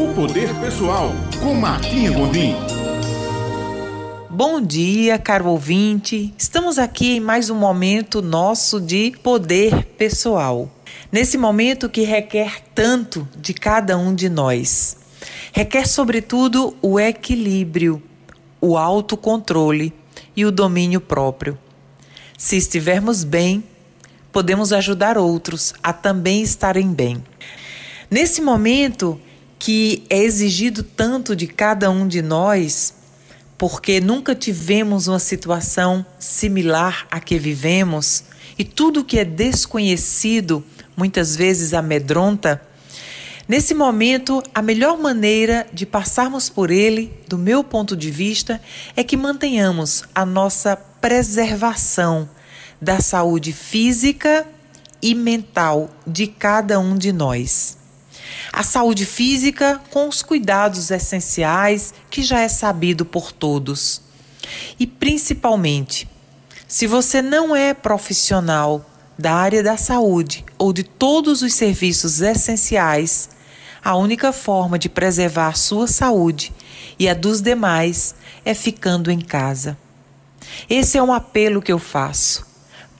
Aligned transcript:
O 0.00 0.14
Poder 0.14 0.48
Pessoal, 0.60 1.12
com 1.42 1.52
Martinha 1.52 2.10
Gondim. 2.10 2.54
Bom 4.30 4.58
dia, 4.58 5.18
caro 5.18 5.48
ouvinte. 5.48 6.32
Estamos 6.38 6.78
aqui 6.78 7.16
em 7.16 7.20
mais 7.20 7.50
um 7.50 7.54
momento 7.54 8.22
nosso 8.22 8.80
de 8.80 9.12
poder 9.22 9.84
pessoal. 9.98 10.70
Nesse 11.12 11.36
momento 11.36 11.86
que 11.86 12.00
requer 12.00 12.62
tanto 12.74 13.28
de 13.36 13.52
cada 13.52 13.98
um 13.98 14.14
de 14.14 14.30
nós. 14.30 14.96
Requer, 15.52 15.86
sobretudo, 15.86 16.74
o 16.80 16.98
equilíbrio, 16.98 18.02
o 18.58 18.78
autocontrole 18.78 19.92
e 20.34 20.46
o 20.46 20.50
domínio 20.50 21.02
próprio. 21.02 21.58
Se 22.38 22.56
estivermos 22.56 23.22
bem, 23.22 23.62
podemos 24.32 24.72
ajudar 24.72 25.18
outros 25.18 25.74
a 25.82 25.92
também 25.92 26.40
estarem 26.40 26.90
bem. 26.90 27.22
Nesse 28.10 28.40
momento 28.40 29.20
que 29.60 30.04
é 30.08 30.18
exigido 30.18 30.82
tanto 30.82 31.36
de 31.36 31.46
cada 31.46 31.90
um 31.90 32.08
de 32.08 32.22
nós, 32.22 32.94
porque 33.58 34.00
nunca 34.00 34.34
tivemos 34.34 35.06
uma 35.06 35.18
situação 35.18 36.04
similar 36.18 37.06
à 37.10 37.20
que 37.20 37.38
vivemos 37.38 38.24
e 38.58 38.64
tudo 38.64 39.04
que 39.04 39.18
é 39.18 39.24
desconhecido 39.24 40.64
muitas 40.96 41.36
vezes 41.36 41.74
amedronta, 41.74 42.62
nesse 43.46 43.74
momento 43.74 44.42
a 44.54 44.62
melhor 44.62 44.98
maneira 44.98 45.66
de 45.74 45.84
passarmos 45.84 46.48
por 46.48 46.70
ele, 46.70 47.12
do 47.28 47.36
meu 47.36 47.62
ponto 47.62 47.94
de 47.94 48.10
vista, 48.10 48.62
é 48.96 49.04
que 49.04 49.16
mantenhamos 49.16 50.04
a 50.14 50.24
nossa 50.24 50.74
preservação 50.74 52.26
da 52.80 52.98
saúde 52.98 53.52
física 53.52 54.46
e 55.02 55.14
mental 55.14 55.90
de 56.06 56.26
cada 56.26 56.80
um 56.80 56.96
de 56.96 57.12
nós. 57.12 57.79
A 58.52 58.62
saúde 58.62 59.06
física 59.06 59.80
com 59.90 60.08
os 60.08 60.22
cuidados 60.22 60.90
essenciais 60.90 61.94
que 62.10 62.22
já 62.22 62.40
é 62.40 62.48
sabido 62.48 63.04
por 63.04 63.32
todos. 63.32 64.02
E 64.78 64.86
principalmente, 64.86 66.08
se 66.66 66.86
você 66.86 67.20
não 67.20 67.54
é 67.54 67.74
profissional 67.74 68.84
da 69.18 69.34
área 69.34 69.62
da 69.62 69.76
saúde 69.76 70.44
ou 70.56 70.72
de 70.72 70.82
todos 70.82 71.42
os 71.42 71.52
serviços 71.52 72.20
essenciais, 72.20 73.30
a 73.82 73.96
única 73.96 74.32
forma 74.32 74.78
de 74.78 74.88
preservar 74.88 75.56
sua 75.56 75.86
saúde 75.86 76.52
e 76.98 77.08
a 77.08 77.14
dos 77.14 77.40
demais 77.40 78.14
é 78.44 78.54
ficando 78.54 79.10
em 79.10 79.20
casa. 79.20 79.76
Esse 80.68 80.98
é 80.98 81.02
um 81.02 81.12
apelo 81.12 81.62
que 81.62 81.72
eu 81.72 81.78
faço. 81.78 82.49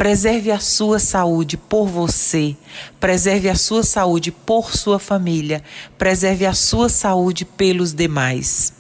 Preserve 0.00 0.50
a 0.50 0.58
sua 0.58 0.98
saúde 0.98 1.58
por 1.58 1.86
você, 1.86 2.56
preserve 2.98 3.50
a 3.50 3.54
sua 3.54 3.82
saúde 3.82 4.32
por 4.32 4.74
sua 4.74 4.98
família, 4.98 5.62
preserve 5.98 6.46
a 6.46 6.54
sua 6.54 6.88
saúde 6.88 7.44
pelos 7.44 7.92
demais. 7.92 8.72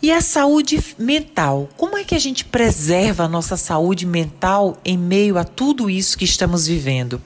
E 0.00 0.10
a 0.10 0.22
saúde 0.22 0.82
mental? 0.98 1.68
Como 1.76 1.98
é 1.98 2.02
que 2.02 2.14
a 2.14 2.18
gente 2.18 2.46
preserva 2.46 3.24
a 3.24 3.28
nossa 3.28 3.58
saúde 3.58 4.06
mental 4.06 4.78
em 4.82 4.96
meio 4.96 5.36
a 5.36 5.44
tudo 5.44 5.90
isso 5.90 6.16
que 6.16 6.24
estamos 6.24 6.66
vivendo? 6.66 7.20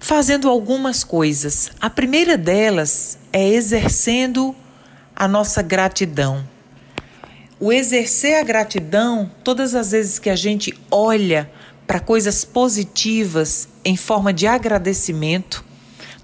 Fazendo 0.00 0.48
algumas 0.48 1.04
coisas. 1.04 1.70
A 1.80 1.88
primeira 1.88 2.36
delas 2.36 3.18
é 3.32 3.48
exercendo 3.50 4.52
a 5.14 5.28
nossa 5.28 5.62
gratidão 5.62 6.44
o 7.62 7.72
exercer 7.72 8.40
a 8.40 8.42
gratidão, 8.42 9.30
todas 9.44 9.72
as 9.76 9.92
vezes 9.92 10.18
que 10.18 10.28
a 10.28 10.34
gente 10.34 10.76
olha 10.90 11.48
para 11.86 12.00
coisas 12.00 12.44
positivas 12.44 13.68
em 13.84 13.96
forma 13.96 14.32
de 14.32 14.48
agradecimento, 14.48 15.64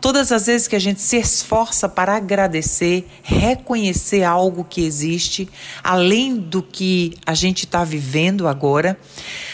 todas 0.01 0.33
as 0.33 0.47
vezes 0.47 0.67
que 0.67 0.75
a 0.75 0.81
gente 0.81 1.01
se 1.01 1.17
esforça 1.17 1.89
para 1.89 2.17
agradecer, 2.17 3.09
reconhecer 3.23 4.25
algo 4.25 4.65
que 4.65 4.85
existe, 4.85 5.49
além 5.81 6.35
do 6.35 6.61
que 6.61 7.15
a 7.25 7.35
gente 7.35 7.67
está 7.67 7.85
vivendo 7.85 8.49
agora, 8.49 8.99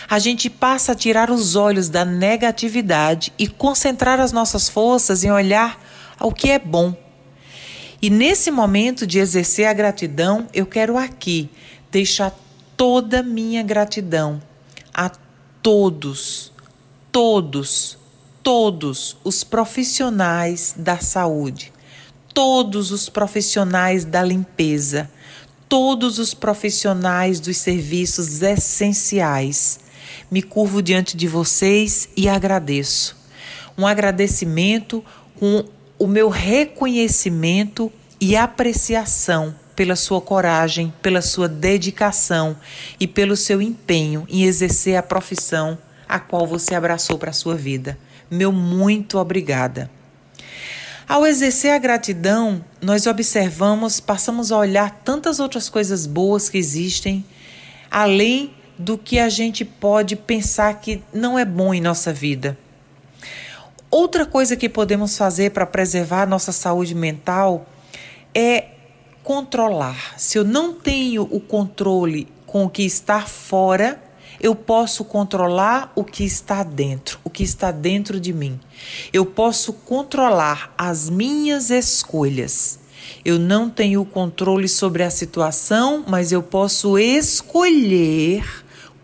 a 0.09 0.19
gente 0.19 0.49
passa 0.49 0.93
a 0.93 0.95
tirar 0.95 1.31
os 1.31 1.55
olhos 1.55 1.91
da 1.91 2.03
negatividade 2.03 3.31
e 3.39 3.47
concentrar 3.47 4.19
as 4.21 4.33
nossas 4.33 4.71
forças 4.71 5.23
em 5.23 5.31
olhar 5.31 5.79
ao 6.19 6.33
que 6.33 6.51
é 6.51 6.59
bom. 6.59 6.97
E 8.01 8.11
nesse 8.11 8.51
momento 8.51 9.07
de 9.07 9.19
exercer 9.19 9.67
a 9.67 9.73
gratidão, 9.73 10.47
eu 10.53 10.65
quero 10.67 10.99
aqui 10.99 11.51
deixar 11.95 12.37
toda 12.77 13.23
minha 13.23 13.63
gratidão 13.63 14.43
a 14.93 15.09
todos, 15.63 16.51
todos, 17.13 17.97
todos 18.43 19.17
os 19.23 19.45
profissionais 19.45 20.75
da 20.77 20.99
saúde, 20.99 21.73
todos 22.35 22.91
os 22.91 23.09
profissionais 23.09 24.05
da 24.05 24.25
limpeza, 24.25 25.09
todos 25.69 26.19
os 26.19 26.35
profissionais 26.35 27.39
dos 27.39 27.59
serviços 27.59 28.43
essenciais. 28.43 29.79
Me 30.29 30.43
curvo 30.43 30.83
diante 30.83 31.17
de 31.17 31.29
vocês 31.29 32.09
e 32.17 32.29
agradeço. 32.29 33.17
Um 33.79 33.87
agradecimento 33.87 35.05
com 35.39 35.65
o 35.97 36.09
meu 36.09 36.29
reconhecimento 36.29 37.93
e 38.21 38.35
apreciação 38.35 39.55
pela 39.75 39.97
sua 39.97 40.21
coragem, 40.21 40.93
pela 41.03 41.21
sua 41.23 41.49
dedicação 41.49 42.57
e 42.99 43.07
pelo 43.07 43.37
seu 43.37 43.61
empenho 43.61 44.27
em 44.29 44.45
exercer 44.45 44.97
a 44.97 45.03
profissão 45.03 45.79
a 46.09 46.19
qual 46.19 46.47
você 46.47 46.75
abraçou 46.75 47.19
para 47.19 47.31
a 47.31 47.35
sua 47.35 47.55
vida. 47.55 47.99
Meu 48.31 48.53
muito 48.53 49.19
obrigada. 49.19 49.91
Ao 51.07 51.27
exercer 51.27 51.73
a 51.73 51.79
gratidão, 51.79 52.65
nós 52.81 53.07
observamos, 53.07 54.01
passamos 54.01 54.51
a 54.51 54.57
olhar 54.57 54.91
tantas 55.05 55.39
outras 55.39 55.69
coisas 55.69 56.07
boas 56.07 56.49
que 56.49 56.57
existem, 56.57 57.25
além 57.91 58.55
do 58.79 58.97
que 58.97 59.19
a 59.19 59.29
gente 59.29 59.65
pode 59.65 60.17
pensar 60.17 60.81
que 60.81 61.03
não 61.13 61.39
é 61.39 61.45
bom 61.45 61.75
em 61.75 61.81
nossa 61.81 62.13
vida. 62.13 62.57
Outra 63.91 64.27
coisa 64.27 64.57
que 64.57 64.69
podemos 64.69 65.17
fazer 65.17 65.51
para 65.51 65.67
preservar 65.67 66.23
a 66.23 66.27
nossa 66.27 66.51
saúde 66.53 66.95
mental 66.95 67.67
é 68.35 68.69
controlar. 69.25 70.21
Se 70.21 70.39
eu 70.39 70.45
não 70.45 70.75
tenho 70.75 71.23
o 71.23 71.41
controle 71.41 72.29
com 72.47 72.67
o 72.67 72.71
que 72.71 72.85
está 72.85 73.23
fora, 73.23 74.01
eu 74.39 74.55
posso 74.55 75.03
controlar 75.03 75.91
o 75.97 76.05
que 76.05 76.23
está 76.23 76.63
dentro, 76.63 77.19
o 77.25 77.31
que 77.31 77.43
está 77.43 77.71
dentro 77.71 78.21
de 78.21 78.35
mim. 78.35 78.61
Eu 79.13 79.25
posso 79.25 79.73
controlar 79.73 80.75
as 80.77 81.09
minhas 81.09 81.71
escolhas. 81.71 82.79
Eu 83.25 83.39
não 83.39 83.71
tenho 83.71 84.03
o 84.03 84.07
controle 84.07 84.69
sobre 84.69 85.03
a 85.03 85.09
situação, 85.09 86.05
mas 86.07 86.31
eu 86.31 86.43
posso 86.43 86.99
escolher 86.99 88.45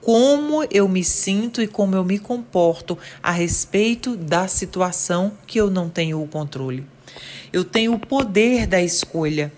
como 0.03 0.65
eu 0.71 0.87
me 0.87 1.03
sinto 1.03 1.63
e 1.63 1.67
como 1.67 1.95
eu 1.95 2.05
me 2.05 2.19
comporto 2.19 2.99
a 3.23 3.31
respeito 3.31 4.17
da 4.17 4.47
situação 4.47 5.33
que 5.47 5.59
eu 5.59 5.71
não 5.71 5.89
tenho 5.89 6.23
o 6.23 6.29
controle. 6.29 6.87
Eu 7.51 7.65
tenho 7.65 7.95
o 7.95 7.99
poder 7.99 8.67
da 8.67 8.83
escolha 8.83 9.51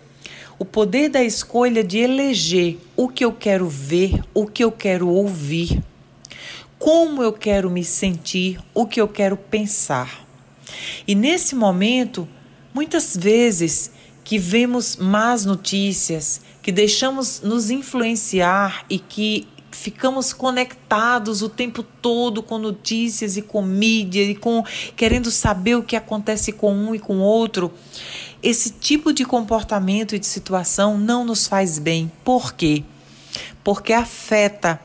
o 0.62 0.65
poder 0.65 1.09
da 1.09 1.25
escolha 1.25 1.83
de 1.83 1.99
eleger 1.99 2.78
o 2.97 3.09
que 3.09 3.25
eu 3.25 3.33
quero 3.33 3.69
ver, 3.69 4.23
o 4.33 4.47
que 4.47 4.62
eu 4.62 4.71
quero 4.71 5.09
ouvir, 5.09 5.83
como 6.78 7.21
eu 7.21 7.33
quero 7.33 7.69
me 7.69 7.83
sentir, 7.83 8.61
o 8.73 8.87
que 8.87 9.00
eu 9.00 9.09
quero 9.09 9.37
pensar. 9.37 10.25
E 11.05 11.17
nesse 11.17 11.56
momento, 11.56 12.28
muitas 12.73 13.17
vezes 13.17 13.91
que 14.23 14.39
vemos 14.39 14.95
más 14.95 15.45
notícias, 15.45 16.41
que 16.62 16.71
deixamos 16.71 17.41
nos 17.41 17.69
influenciar 17.69 18.87
e 18.89 19.00
que 19.00 19.49
ficamos 19.73 20.33
conectados 20.33 21.43
o 21.43 21.49
tempo 21.49 21.83
todo 21.83 22.41
com 22.41 22.56
notícias 22.56 23.37
e 23.37 23.43
com 23.43 23.62
mídia 23.62 24.23
e 24.23 24.37
com 24.37 24.65
querendo 24.94 25.29
saber 25.29 25.75
o 25.75 25.83
que 25.83 25.97
acontece 25.97 26.53
com 26.53 26.73
um 26.73 26.94
e 26.94 27.00
com 27.00 27.19
outro. 27.19 27.73
Esse 28.43 28.71
tipo 28.71 29.12
de 29.12 29.25
comportamento 29.25 30.17
e 30.17 30.19
de 30.19 30.27
situação 30.27 30.99
não 30.99 31.25
nos 31.25 31.47
faz 31.47 31.79
bem. 31.79 32.11
Por 32.25 32.53
quê? 32.55 32.83
Porque 33.62 33.93
afeta 33.93 34.81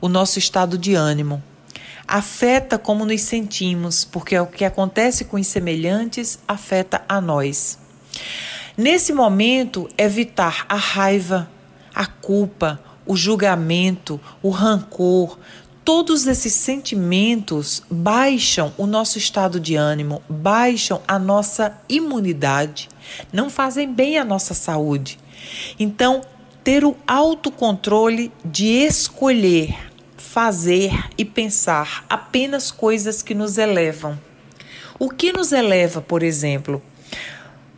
o 0.00 0.08
nosso 0.08 0.38
estado 0.38 0.78
de 0.78 0.94
ânimo. 0.94 1.42
Afeta 2.06 2.78
como 2.78 3.04
nos 3.04 3.20
sentimos, 3.22 4.04
porque 4.04 4.38
o 4.38 4.46
que 4.46 4.64
acontece 4.64 5.24
com 5.24 5.36
os 5.36 5.46
semelhantes 5.48 6.38
afeta 6.46 7.02
a 7.08 7.20
nós. 7.20 7.76
Nesse 8.76 9.12
momento, 9.12 9.88
evitar 9.98 10.64
a 10.68 10.76
raiva, 10.76 11.50
a 11.92 12.06
culpa, 12.06 12.80
o 13.04 13.16
julgamento, 13.16 14.20
o 14.40 14.50
rancor, 14.50 15.38
Todos 15.84 16.28
esses 16.28 16.52
sentimentos 16.54 17.82
baixam 17.90 18.72
o 18.78 18.86
nosso 18.86 19.18
estado 19.18 19.58
de 19.58 19.74
ânimo, 19.74 20.22
baixam 20.28 21.02
a 21.08 21.18
nossa 21.18 21.76
imunidade, 21.88 22.88
não 23.32 23.50
fazem 23.50 23.92
bem 23.92 24.16
à 24.16 24.24
nossa 24.24 24.54
saúde. 24.54 25.18
Então, 25.80 26.20
ter 26.62 26.84
o 26.84 26.96
autocontrole 27.04 28.32
de 28.44 28.66
escolher, 28.66 29.76
fazer 30.16 30.92
e 31.18 31.24
pensar 31.24 32.04
apenas 32.08 32.70
coisas 32.70 33.20
que 33.20 33.34
nos 33.34 33.58
elevam. 33.58 34.18
O 35.00 35.10
que 35.10 35.32
nos 35.32 35.50
eleva, 35.50 36.00
por 36.00 36.22
exemplo? 36.22 36.80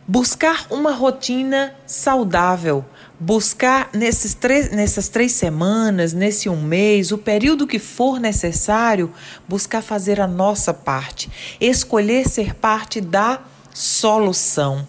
Buscar 0.07 0.67
uma 0.69 0.91
rotina 0.91 1.73
saudável, 1.87 2.85
buscar 3.19 3.89
nesses 3.93 4.33
três, 4.33 4.71
nessas 4.71 5.07
três 5.07 5.31
semanas, 5.31 6.13
nesse 6.13 6.49
um 6.49 6.61
mês, 6.61 7.11
o 7.11 7.17
período 7.17 7.67
que 7.67 7.79
for 7.79 8.19
necessário, 8.19 9.11
buscar 9.47 9.81
fazer 9.81 10.19
a 10.19 10.27
nossa 10.27 10.73
parte, 10.73 11.29
escolher 11.59 12.27
ser 12.27 12.55
parte 12.55 12.99
da 12.99 13.41
solução. 13.73 14.87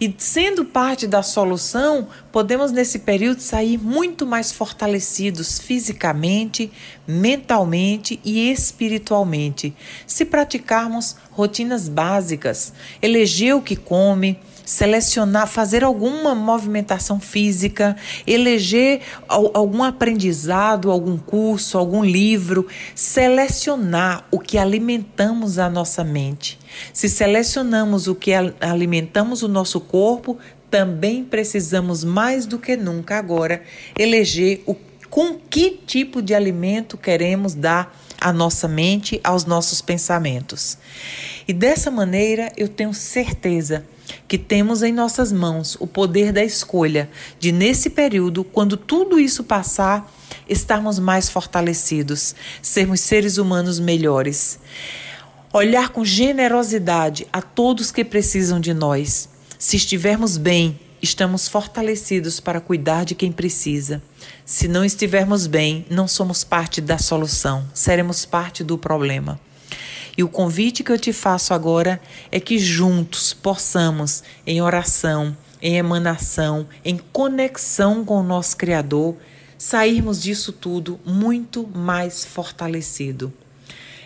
E 0.00 0.12
sendo 0.18 0.64
parte 0.64 1.06
da 1.06 1.22
solução, 1.22 2.08
podemos 2.32 2.72
nesse 2.72 3.00
período 3.00 3.40
sair 3.40 3.78
muito 3.78 4.26
mais 4.26 4.50
fortalecidos 4.50 5.58
fisicamente, 5.58 6.72
mentalmente 7.06 8.20
e 8.24 8.50
espiritualmente, 8.50 9.74
se 10.06 10.24
praticarmos 10.24 11.16
rotinas 11.30 11.88
básicas, 11.88 12.72
eleger 13.00 13.54
o 13.54 13.62
que 13.62 13.76
come, 13.76 14.40
selecionar, 14.70 15.48
fazer 15.48 15.82
alguma 15.82 16.32
movimentação 16.32 17.18
física, 17.18 17.96
eleger 18.24 19.00
algum 19.26 19.82
aprendizado, 19.82 20.92
algum 20.92 21.18
curso, 21.18 21.76
algum 21.76 22.04
livro, 22.04 22.64
selecionar 22.94 24.24
o 24.30 24.38
que 24.38 24.56
alimentamos 24.56 25.58
a 25.58 25.68
nossa 25.68 26.04
mente. 26.04 26.56
Se 26.92 27.08
selecionamos 27.08 28.06
o 28.06 28.14
que 28.14 28.30
alimentamos 28.60 29.42
o 29.42 29.48
nosso 29.48 29.80
corpo, 29.80 30.38
também 30.70 31.24
precisamos 31.24 32.04
mais 32.04 32.46
do 32.46 32.56
que 32.56 32.76
nunca 32.76 33.18
agora 33.18 33.64
eleger 33.98 34.62
o, 34.66 34.76
com 35.10 35.34
que 35.34 35.80
tipo 35.84 36.22
de 36.22 36.32
alimento 36.32 36.96
queremos 36.96 37.54
dar 37.54 37.92
à 38.20 38.32
nossa 38.32 38.68
mente, 38.68 39.20
aos 39.24 39.44
nossos 39.44 39.82
pensamentos. 39.82 40.78
E 41.48 41.52
dessa 41.52 41.90
maneira 41.90 42.52
eu 42.56 42.68
tenho 42.68 42.94
certeza 42.94 43.84
que 44.26 44.38
temos 44.38 44.82
em 44.82 44.92
nossas 44.92 45.32
mãos 45.32 45.76
o 45.80 45.86
poder 45.86 46.32
da 46.32 46.44
escolha 46.44 47.10
de, 47.38 47.52
nesse 47.52 47.90
período, 47.90 48.44
quando 48.44 48.76
tudo 48.76 49.18
isso 49.18 49.44
passar, 49.44 50.12
estarmos 50.48 50.98
mais 50.98 51.28
fortalecidos, 51.28 52.34
sermos 52.62 53.00
seres 53.00 53.38
humanos 53.38 53.78
melhores. 53.78 54.58
Olhar 55.52 55.88
com 55.88 56.04
generosidade 56.04 57.26
a 57.32 57.42
todos 57.42 57.90
que 57.90 58.04
precisam 58.04 58.60
de 58.60 58.72
nós. 58.72 59.28
Se 59.58 59.76
estivermos 59.76 60.36
bem, 60.36 60.78
estamos 61.02 61.48
fortalecidos 61.48 62.40
para 62.40 62.60
cuidar 62.60 63.04
de 63.04 63.14
quem 63.14 63.32
precisa. 63.32 64.02
Se 64.44 64.68
não 64.68 64.84
estivermos 64.84 65.46
bem, 65.46 65.84
não 65.90 66.06
somos 66.06 66.44
parte 66.44 66.80
da 66.80 66.98
solução, 66.98 67.68
seremos 67.74 68.24
parte 68.24 68.62
do 68.62 68.76
problema. 68.76 69.40
E 70.16 70.22
o 70.22 70.28
convite 70.28 70.82
que 70.82 70.92
eu 70.92 70.98
te 70.98 71.12
faço 71.12 71.54
agora 71.54 72.00
é 72.30 72.40
que 72.40 72.58
juntos 72.58 73.32
possamos, 73.32 74.22
em 74.46 74.60
oração, 74.60 75.36
em 75.62 75.76
emanação, 75.76 76.66
em 76.84 76.98
conexão 77.12 78.04
com 78.04 78.20
o 78.20 78.22
nosso 78.22 78.56
Criador, 78.56 79.16
sairmos 79.58 80.22
disso 80.22 80.52
tudo 80.52 80.98
muito 81.04 81.68
mais 81.74 82.24
fortalecido 82.24 83.32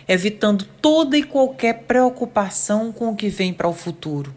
evitando 0.07 0.65
toda 0.81 1.17
e 1.17 1.23
qualquer 1.23 1.83
preocupação 1.83 2.91
com 2.91 3.09
o 3.09 3.15
que 3.15 3.29
vem 3.29 3.53
para 3.53 3.67
o 3.67 3.73
futuro. 3.73 4.33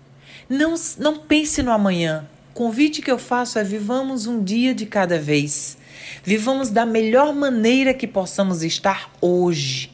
Não, 0.48 0.74
não 0.98 1.18
pense 1.18 1.62
no 1.62 1.70
amanhã. 1.70 2.28
O 2.50 2.54
convite 2.54 3.02
que 3.02 3.10
eu 3.10 3.18
faço 3.18 3.58
é 3.58 3.64
vivamos 3.64 4.26
um 4.26 4.42
dia 4.42 4.74
de 4.74 4.86
cada 4.86 5.18
vez. 5.18 5.76
Vivamos 6.24 6.70
da 6.70 6.86
melhor 6.86 7.34
maneira 7.34 7.92
que 7.92 8.06
possamos 8.06 8.62
estar 8.62 9.10
hoje. 9.20 9.92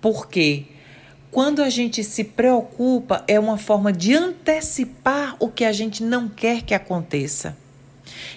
Porque 0.00 0.66
quando 1.30 1.62
a 1.62 1.68
gente 1.68 2.02
se 2.02 2.24
preocupa, 2.24 3.22
é 3.28 3.38
uma 3.38 3.58
forma 3.58 3.92
de 3.92 4.14
antecipar 4.14 5.36
o 5.38 5.48
que 5.48 5.64
a 5.64 5.72
gente 5.72 6.02
não 6.02 6.28
quer 6.28 6.62
que 6.62 6.72
aconteça. 6.74 7.56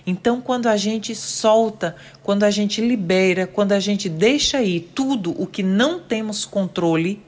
Então, 0.05 0.41
quando 0.41 0.67
a 0.67 0.75
gente 0.75 1.15
solta, 1.15 1.95
quando 2.23 2.43
a 2.43 2.51
gente 2.51 2.81
libera, 2.81 3.47
quando 3.47 3.71
a 3.71 3.79
gente 3.79 4.09
deixa 4.09 4.61
ir 4.61 4.91
tudo 4.93 5.33
o 5.41 5.47
que 5.47 5.63
não 5.63 5.99
temos 5.99 6.45
controle, 6.45 7.21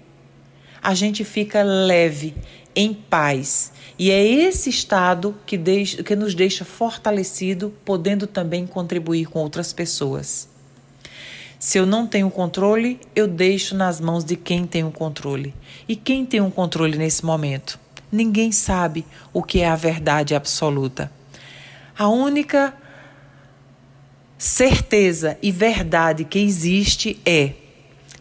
a 0.82 0.94
gente 0.94 1.24
fica 1.24 1.62
leve, 1.64 2.36
em 2.76 2.94
paz. 2.94 3.72
E 3.98 4.10
é 4.10 4.26
esse 4.26 4.70
estado 4.70 5.36
que, 5.46 5.58
deixa, 5.58 6.04
que 6.04 6.16
nos 6.16 6.34
deixa 6.34 6.66
fortalecido, 6.66 7.74
podendo 7.86 8.26
também 8.26 8.66
contribuir 8.66 9.28
com 9.28 9.40
outras 9.40 9.72
pessoas. 9.72 10.51
Se 11.62 11.78
eu 11.78 11.86
não 11.86 12.08
tenho 12.08 12.32
controle, 12.32 13.00
eu 13.16 13.28
deixo 13.28 13.76
nas 13.76 14.02
mãos 14.02 14.26
de 14.26 14.36
quem 14.36 14.66
tem 14.66 14.84
o 14.84 14.90
controle. 14.90 15.54
E 15.88 15.96
quem 15.96 16.26
tem 16.26 16.42
o 16.42 16.50
controle 16.50 16.98
nesse 16.98 17.24
momento? 17.24 17.80
Ninguém 18.12 18.52
sabe 18.52 19.06
o 19.32 19.44
que 19.44 19.60
é 19.60 19.70
a 19.70 19.76
verdade 19.76 20.34
absoluta. 20.34 21.12
A 21.96 22.10
única 22.10 22.74
certeza 24.40 25.38
e 25.40 25.52
verdade 25.52 26.26
que 26.26 26.40
existe 26.40 27.22
é: 27.24 27.54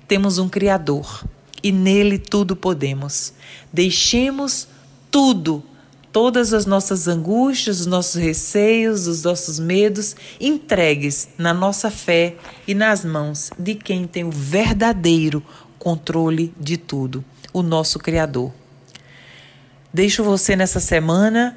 temos 0.07 0.37
um 0.37 0.47
Criador 0.47 1.25
e 1.63 1.73
nele 1.73 2.19
tudo 2.19 2.55
podemos. 2.55 3.33
Deixemos 3.73 4.69
tudo, 5.11 5.65
todas 6.13 6.53
as 6.53 6.67
nossas 6.67 7.07
angústias, 7.09 7.81
os 7.81 7.87
nossos 7.87 8.21
receios, 8.21 9.07
os 9.07 9.23
nossos 9.23 9.59
medos 9.59 10.17
entregues 10.41 11.29
na 11.39 11.55
nossa 11.55 11.91
fé 11.91 12.37
e 12.67 12.75
nas 12.75 13.05
mãos 13.05 13.51
de 13.59 13.75
quem 13.75 14.07
tem 14.07 14.25
o 14.25 14.31
verdadeiro 14.31 15.43
controle 15.79 16.53
de 16.59 16.77
tudo, 16.77 17.25
o 17.53 17.63
nosso 17.63 17.99
Criador. 17.99 18.53
Deixo 19.93 20.23
você 20.23 20.55
nessa 20.55 20.79
semana 20.79 21.57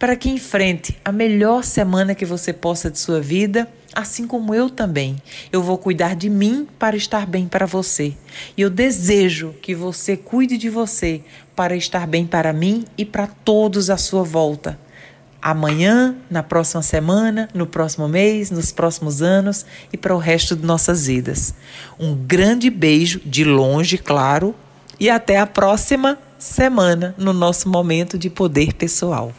para 0.00 0.16
que 0.16 0.30
enfrente 0.30 0.98
a 1.04 1.12
melhor 1.12 1.62
semana 1.62 2.14
que 2.14 2.24
você 2.24 2.54
possa 2.54 2.90
de 2.90 2.98
sua 2.98 3.20
vida, 3.20 3.68
assim 3.94 4.26
como 4.26 4.54
eu 4.54 4.70
também. 4.70 5.20
Eu 5.52 5.62
vou 5.62 5.76
cuidar 5.76 6.16
de 6.16 6.30
mim 6.30 6.66
para 6.78 6.96
estar 6.96 7.26
bem 7.26 7.46
para 7.46 7.66
você. 7.66 8.14
E 8.56 8.62
eu 8.62 8.70
desejo 8.70 9.54
que 9.60 9.74
você 9.74 10.16
cuide 10.16 10.56
de 10.56 10.70
você 10.70 11.20
para 11.54 11.76
estar 11.76 12.06
bem 12.06 12.26
para 12.26 12.50
mim 12.50 12.86
e 12.96 13.04
para 13.04 13.26
todos 13.26 13.90
à 13.90 13.98
sua 13.98 14.22
volta. 14.22 14.78
Amanhã, 15.42 16.16
na 16.30 16.42
próxima 16.42 16.80
semana, 16.80 17.50
no 17.52 17.66
próximo 17.66 18.08
mês, 18.08 18.50
nos 18.50 18.72
próximos 18.72 19.20
anos 19.20 19.66
e 19.92 19.98
para 19.98 20.14
o 20.14 20.18
resto 20.18 20.56
de 20.56 20.64
nossas 20.64 21.08
vidas. 21.08 21.54
Um 21.98 22.14
grande 22.14 22.70
beijo, 22.70 23.20
de 23.20 23.44
longe, 23.44 23.98
claro, 23.98 24.54
e 24.98 25.10
até 25.10 25.38
a 25.38 25.46
próxima 25.46 26.18
semana 26.38 27.14
no 27.18 27.34
nosso 27.34 27.68
momento 27.68 28.16
de 28.16 28.30
poder 28.30 28.72
pessoal. 28.72 29.30